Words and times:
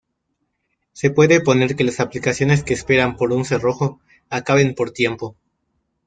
Se 0.93 1.11
puede 1.11 1.41
poner 1.41 1.75
que 1.75 1.83
las 1.83 1.99
aplicaciones 1.99 2.63
que 2.63 2.73
esperan 2.73 3.17
por 3.17 3.31
un 3.31 3.45
cerrojo 3.45 3.99
acaben 4.31 4.73
por 4.73 4.89
tiempo. 4.89 5.35